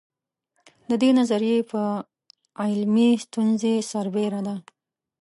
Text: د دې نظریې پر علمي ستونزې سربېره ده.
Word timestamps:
د 0.89 0.91
دې 1.01 1.09
نظریې 1.19 1.59
پر 1.69 1.87
علمي 2.63 3.09
ستونزې 3.25 3.73
سربېره 3.91 4.41
ده. 4.47 4.55